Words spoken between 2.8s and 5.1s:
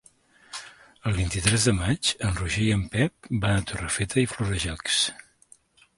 Pep van a Torrefeta i Florejacs.